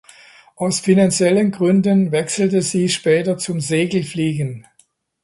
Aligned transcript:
Aus 0.55 0.79
finanziellen 0.79 1.51
Gründen 1.51 2.11
wechselte 2.11 2.63
sie 2.63 2.89
später 2.89 3.37
zum 3.37 3.59
Segelfliegen. 3.59 4.65